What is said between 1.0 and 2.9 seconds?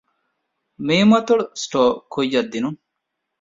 އަތޮޅު ސްޓޯރ ކުއްޔަށް ދިނުން